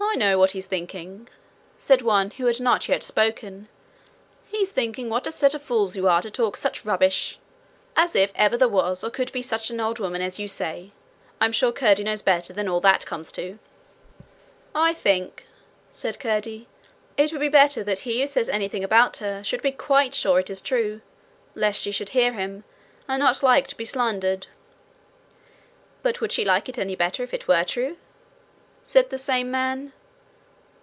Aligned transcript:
'I 0.03 0.15
know 0.15 0.37
what 0.37 0.51
he's 0.51 0.67
thinking,' 0.67 1.29
said 1.77 2.01
one 2.01 2.31
who 2.31 2.45
had 2.45 2.59
not 2.59 2.89
yet 2.89 3.01
spoken; 3.01 3.69
'he's 4.49 4.69
thinking 4.69 5.07
what 5.09 5.25
a 5.25 5.31
set 5.31 5.53
of 5.55 5.61
fools 5.61 5.95
you 5.95 6.05
are 6.05 6.21
to 6.21 6.29
talk 6.29 6.57
such 6.57 6.83
rubbish; 6.83 7.39
as 7.95 8.13
if 8.13 8.33
ever 8.35 8.57
there 8.57 8.67
was 8.67 9.05
or 9.05 9.09
could 9.09 9.31
be 9.31 9.41
such 9.41 9.69
an 9.69 9.79
old 9.79 9.99
woman 9.99 10.21
as 10.21 10.37
you 10.37 10.49
say! 10.49 10.91
I'm 11.39 11.53
sure 11.53 11.71
Curdie 11.71 12.03
knows 12.03 12.21
better 12.21 12.51
than 12.51 12.67
all 12.67 12.81
that 12.81 13.05
comes 13.05 13.31
to.' 13.31 13.57
'I 14.75 14.95
think,' 14.95 15.47
said 15.91 16.19
Curdie, 16.19 16.67
'it 17.15 17.31
would 17.31 17.39
be 17.41 17.47
better 17.47 17.81
that 17.85 17.99
he 17.99 18.19
who 18.19 18.27
says 18.27 18.49
anything 18.49 18.83
about 18.83 19.17
her 19.17 19.41
should 19.45 19.61
be 19.61 19.71
quite 19.71 20.13
sure 20.13 20.39
it 20.39 20.49
is 20.49 20.61
true, 20.61 20.99
lest 21.55 21.81
she 21.83 21.91
should 21.93 22.09
hear 22.09 22.33
him, 22.33 22.65
and 23.07 23.21
not 23.21 23.41
like 23.41 23.65
to 23.67 23.77
be 23.77 23.85
slandered.' 23.85 24.47
'But 26.03 26.19
would 26.19 26.33
she 26.33 26.43
like 26.43 26.67
it 26.67 26.77
any 26.77 26.97
better 26.97 27.23
if 27.23 27.33
it 27.33 27.47
were 27.47 27.63
true?' 27.63 27.97
said 28.83 29.09
the 29.09 29.17
same 29.17 29.49
man. 29.49 29.93